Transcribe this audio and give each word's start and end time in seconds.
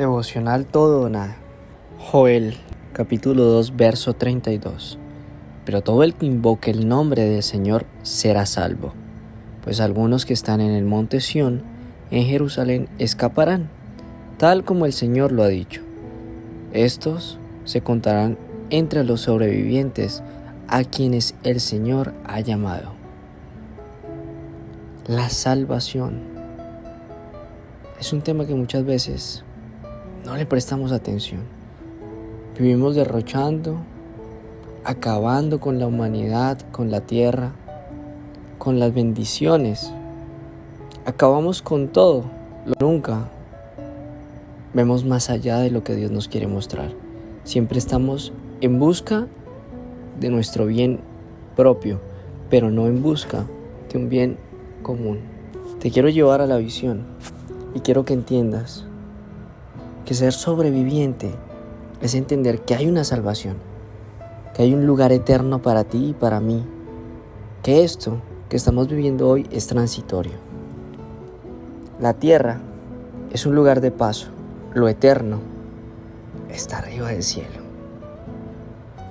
Devocional 0.00 0.64
todo 0.64 1.02
o 1.02 1.08
nada. 1.10 1.36
Joel, 1.98 2.56
capítulo 2.94 3.44
2, 3.44 3.76
verso 3.76 4.14
32. 4.14 4.98
Pero 5.66 5.82
todo 5.82 6.04
el 6.04 6.14
que 6.14 6.24
invoque 6.24 6.70
el 6.70 6.88
nombre 6.88 7.24
del 7.24 7.42
Señor 7.42 7.84
será 8.02 8.46
salvo, 8.46 8.94
pues 9.62 9.78
algunos 9.78 10.24
que 10.24 10.32
están 10.32 10.62
en 10.62 10.70
el 10.70 10.86
monte 10.86 11.20
Sión, 11.20 11.64
en 12.10 12.24
Jerusalén, 12.24 12.88
escaparán, 12.98 13.68
tal 14.38 14.64
como 14.64 14.86
el 14.86 14.94
Señor 14.94 15.32
lo 15.32 15.42
ha 15.42 15.48
dicho. 15.48 15.82
Estos 16.72 17.38
se 17.66 17.82
contarán 17.82 18.38
entre 18.70 19.04
los 19.04 19.20
sobrevivientes 19.20 20.22
a 20.66 20.82
quienes 20.82 21.34
el 21.44 21.60
Señor 21.60 22.14
ha 22.24 22.40
llamado. 22.40 22.92
La 25.06 25.28
salvación 25.28 26.22
es 28.00 28.14
un 28.14 28.22
tema 28.22 28.46
que 28.46 28.54
muchas 28.54 28.86
veces 28.86 29.44
no 30.24 30.36
le 30.36 30.46
prestamos 30.46 30.92
atención. 30.92 31.40
Vivimos 32.58 32.94
derrochando, 32.94 33.76
acabando 34.84 35.60
con 35.60 35.78
la 35.78 35.86
humanidad, 35.86 36.58
con 36.72 36.90
la 36.90 37.00
tierra, 37.00 37.52
con 38.58 38.78
las 38.78 38.92
bendiciones. 38.92 39.92
Acabamos 41.06 41.62
con 41.62 41.88
todo. 41.88 42.24
Nunca 42.80 43.30
vemos 44.74 45.04
más 45.04 45.30
allá 45.30 45.58
de 45.58 45.70
lo 45.70 45.82
que 45.82 45.94
Dios 45.94 46.10
nos 46.10 46.28
quiere 46.28 46.46
mostrar. 46.46 46.92
Siempre 47.44 47.78
estamos 47.78 48.32
en 48.60 48.78
busca 48.78 49.26
de 50.20 50.28
nuestro 50.28 50.66
bien 50.66 51.00
propio, 51.56 52.00
pero 52.50 52.70
no 52.70 52.86
en 52.86 53.02
busca 53.02 53.46
de 53.90 53.98
un 53.98 54.08
bien 54.10 54.36
común. 54.82 55.20
Te 55.78 55.90
quiero 55.90 56.10
llevar 56.10 56.42
a 56.42 56.46
la 56.46 56.58
visión 56.58 57.06
y 57.74 57.80
quiero 57.80 58.04
que 58.04 58.12
entiendas 58.12 58.84
que 60.10 60.14
ser 60.16 60.32
sobreviviente 60.32 61.30
es 62.02 62.16
entender 62.16 62.62
que 62.62 62.74
hay 62.74 62.88
una 62.88 63.04
salvación, 63.04 63.54
que 64.52 64.64
hay 64.64 64.74
un 64.74 64.84
lugar 64.84 65.12
eterno 65.12 65.62
para 65.62 65.84
ti 65.84 66.08
y 66.08 66.14
para 66.14 66.40
mí, 66.40 66.66
que 67.62 67.84
esto 67.84 68.20
que 68.48 68.56
estamos 68.56 68.88
viviendo 68.88 69.28
hoy 69.28 69.46
es 69.52 69.68
transitorio. 69.68 70.32
La 72.00 72.14
tierra 72.14 72.58
es 73.32 73.46
un 73.46 73.54
lugar 73.54 73.80
de 73.80 73.92
paso, 73.92 74.30
lo 74.74 74.88
eterno 74.88 75.38
está 76.52 76.78
arriba 76.78 77.10
del 77.10 77.22
cielo. 77.22 77.60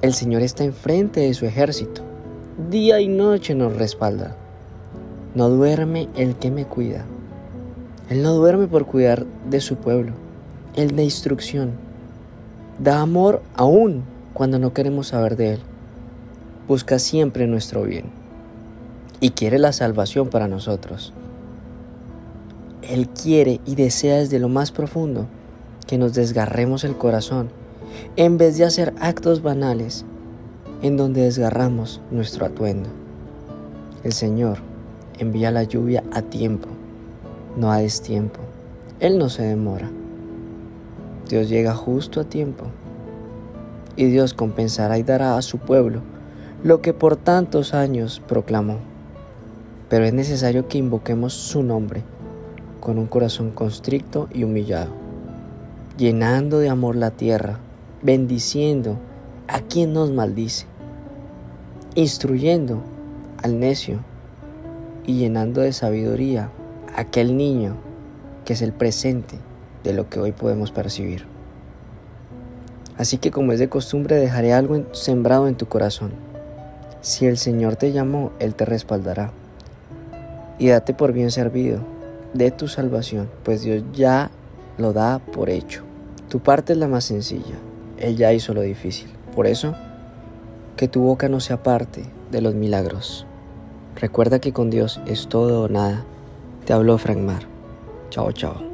El 0.00 0.14
Señor 0.14 0.42
está 0.42 0.62
enfrente 0.62 1.22
de 1.22 1.34
su 1.34 1.44
ejército, 1.44 2.02
día 2.70 3.00
y 3.00 3.08
noche 3.08 3.56
nos 3.56 3.76
respalda. 3.76 4.36
No 5.34 5.48
duerme 5.48 6.08
el 6.14 6.36
que 6.36 6.52
me 6.52 6.66
cuida. 6.66 7.04
Él 8.10 8.22
no 8.22 8.34
duerme 8.34 8.68
por 8.68 8.86
cuidar 8.86 9.26
de 9.50 9.60
su 9.60 9.74
pueblo. 9.74 10.12
Él 10.76 10.96
da 10.96 11.02
instrucción. 11.02 11.72
Da 12.78 13.00
amor 13.00 13.42
aún 13.54 14.02
cuando 14.32 14.58
no 14.58 14.72
queremos 14.72 15.08
saber 15.08 15.36
de 15.36 15.54
Él. 15.54 15.60
Busca 16.66 16.98
siempre 16.98 17.46
nuestro 17.46 17.84
bien. 17.84 18.06
Y 19.20 19.30
quiere 19.30 19.58
la 19.58 19.72
salvación 19.72 20.28
para 20.28 20.48
nosotros. 20.48 21.12
Él 22.82 23.08
quiere 23.08 23.60
y 23.64 23.76
desea 23.76 24.16
desde 24.16 24.38
lo 24.38 24.48
más 24.48 24.72
profundo 24.72 25.26
que 25.86 25.96
nos 25.96 26.12
desgarremos 26.14 26.84
el 26.84 26.96
corazón 26.96 27.50
en 28.16 28.36
vez 28.36 28.58
de 28.58 28.64
hacer 28.64 28.94
actos 29.00 29.42
banales 29.42 30.04
en 30.82 30.96
donde 30.96 31.22
desgarramos 31.22 32.00
nuestro 32.10 32.46
atuendo. 32.46 32.90
El 34.02 34.12
Señor 34.12 34.58
envía 35.18 35.50
la 35.50 35.62
lluvia 35.62 36.02
a 36.12 36.22
tiempo, 36.22 36.68
no 37.56 37.70
a 37.70 37.78
destiempo. 37.78 38.40
Él 39.00 39.18
no 39.18 39.28
se 39.28 39.44
demora. 39.44 39.90
Dios 41.28 41.48
llega 41.48 41.74
justo 41.74 42.20
a 42.20 42.24
tiempo 42.24 42.66
y 43.96 44.06
Dios 44.06 44.34
compensará 44.34 44.98
y 44.98 45.02
dará 45.02 45.36
a 45.36 45.42
su 45.42 45.58
pueblo 45.58 46.02
lo 46.62 46.80
que 46.80 46.92
por 46.92 47.16
tantos 47.16 47.74
años 47.74 48.20
proclamó. 48.26 48.78
Pero 49.88 50.04
es 50.04 50.12
necesario 50.12 50.68
que 50.68 50.78
invoquemos 50.78 51.32
su 51.32 51.62
nombre 51.62 52.02
con 52.80 52.98
un 52.98 53.06
corazón 53.06 53.50
constricto 53.50 54.28
y 54.32 54.44
humillado, 54.44 54.92
llenando 55.96 56.58
de 56.58 56.68
amor 56.68 56.96
la 56.96 57.10
tierra, 57.10 57.58
bendiciendo 58.02 58.98
a 59.48 59.60
quien 59.60 59.92
nos 59.92 60.10
maldice, 60.10 60.66
instruyendo 61.94 62.82
al 63.42 63.58
necio 63.58 64.00
y 65.06 65.14
llenando 65.18 65.62
de 65.62 65.72
sabiduría 65.72 66.50
a 66.94 67.02
aquel 67.02 67.36
niño 67.36 67.76
que 68.44 68.54
es 68.54 68.62
el 68.62 68.72
presente 68.72 69.38
de 69.84 69.92
lo 69.92 70.08
que 70.08 70.18
hoy 70.18 70.32
podemos 70.32 70.72
percibir. 70.72 71.26
Así 72.96 73.18
que 73.18 73.30
como 73.30 73.52
es 73.52 73.58
de 73.58 73.68
costumbre 73.68 74.16
dejaré 74.16 74.52
algo 74.52 74.84
sembrado 74.92 75.46
en 75.46 75.56
tu 75.56 75.66
corazón. 75.66 76.12
Si 77.00 77.26
el 77.26 77.38
Señor 77.38 77.76
te 77.76 77.92
llamó, 77.92 78.32
Él 78.38 78.54
te 78.54 78.64
respaldará. 78.64 79.30
Y 80.58 80.68
date 80.68 80.94
por 80.94 81.12
bien 81.12 81.30
servido 81.30 81.80
de 82.32 82.50
tu 82.50 82.66
salvación, 82.68 83.28
pues 83.44 83.62
Dios 83.62 83.84
ya 83.92 84.30
lo 84.78 84.92
da 84.92 85.18
por 85.18 85.50
hecho. 85.50 85.82
Tu 86.28 86.40
parte 86.40 86.72
es 86.72 86.78
la 86.78 86.88
más 86.88 87.04
sencilla, 87.04 87.54
Él 87.98 88.16
ya 88.16 88.32
hizo 88.32 88.54
lo 88.54 88.62
difícil. 88.62 89.08
Por 89.34 89.46
eso, 89.46 89.74
que 90.76 90.88
tu 90.88 91.02
boca 91.02 91.28
no 91.28 91.40
sea 91.40 91.62
parte 91.62 92.04
de 92.30 92.40
los 92.40 92.54
milagros. 92.54 93.26
Recuerda 93.96 94.40
que 94.40 94.52
con 94.52 94.70
Dios 94.70 95.00
es 95.06 95.28
todo 95.28 95.62
o 95.62 95.68
nada. 95.68 96.04
Te 96.64 96.72
habló 96.72 96.98
Frank 96.98 97.18
Mar. 97.18 97.42
Chao, 98.10 98.32
chao. 98.32 98.73